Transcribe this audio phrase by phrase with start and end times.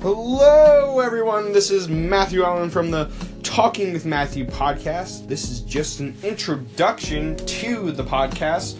[0.00, 1.52] Hello, everyone.
[1.52, 3.10] This is Matthew Allen from the
[3.42, 5.26] Talking with Matthew podcast.
[5.26, 8.76] This is just an introduction to the podcast,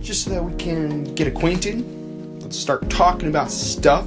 [0.00, 1.84] just so that we can get acquainted.
[2.42, 4.04] Let's start talking about stuff.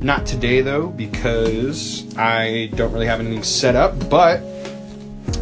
[0.00, 4.42] Not today, though, because I don't really have anything set up, but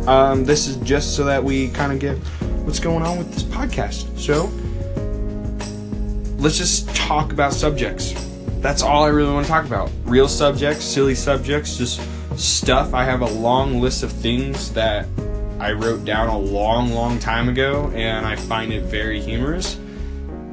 [0.07, 2.19] um, this is just so that we kind of get
[2.67, 4.19] what's going on with this podcast.
[4.19, 4.53] So,
[6.37, 8.24] let's just talk about subjects
[8.65, 9.91] that's all I really want to talk about.
[10.07, 12.01] Real subjects, silly subjects, just
[12.35, 12.95] stuff.
[12.95, 15.07] I have a long list of things that
[15.61, 19.75] I wrote down a long, long time ago, and I find it very humorous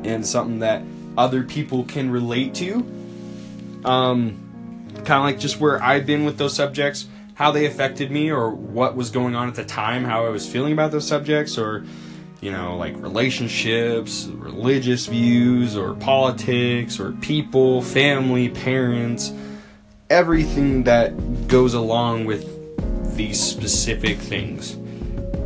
[0.03, 0.83] and something that
[1.17, 2.79] other people can relate to.
[3.85, 8.29] Um, kind of like just where I've been with those subjects, how they affected me,
[8.29, 11.57] or what was going on at the time, how I was feeling about those subjects,
[11.57, 11.85] or
[12.41, 19.31] you know, like relationships, religious views, or politics, or people, family, parents,
[20.09, 22.47] everything that goes along with
[23.15, 24.73] these specific things.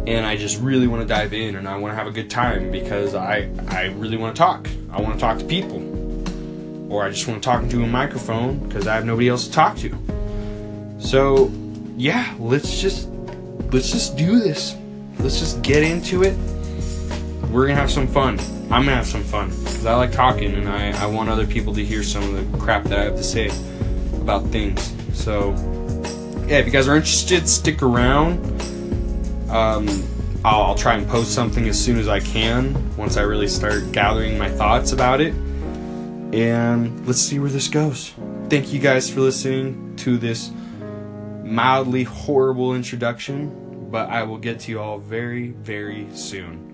[0.07, 2.29] And I just really want to dive in and I want to have a good
[2.29, 4.69] time because I, I really want to talk.
[4.89, 5.83] I want to talk to people.
[6.89, 9.51] Or I just want to talk into a microphone because I have nobody else to
[9.51, 9.97] talk to.
[10.99, 11.51] So,
[11.97, 13.09] yeah, let's just
[13.71, 14.77] let's just do this.
[15.19, 16.37] Let's just get into it
[17.55, 18.37] we're gonna have some fun.
[18.63, 21.73] I'm gonna have some fun because I like talking and I, I want other people
[21.75, 23.47] to hear some of the crap that I have to say
[24.15, 24.93] about things.
[25.13, 25.51] So,
[26.47, 28.39] yeah, if you guys are interested, stick around.
[29.49, 29.87] Um,
[30.43, 33.89] I'll, I'll try and post something as soon as I can once I really start
[33.93, 35.33] gathering my thoughts about it.
[36.33, 38.13] And let's see where this goes.
[38.49, 40.51] Thank you guys for listening to this
[41.45, 46.73] mildly horrible introduction, but I will get to you all very, very soon.